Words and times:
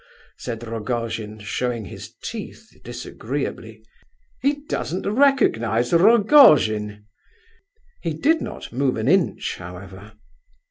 said 0.39 0.63
Rogojin, 0.63 1.37
showing 1.37 1.85
his 1.85 2.15
teeth 2.23 2.75
disagreeably. 2.83 3.85
"He 4.41 4.65
doesn't 4.65 5.05
recognize 5.07 5.93
Rogojin!" 5.93 7.05
He 8.01 8.15
did 8.15 8.41
not 8.41 8.73
move 8.73 8.97
an 8.97 9.07
inch, 9.07 9.57
however. 9.57 10.13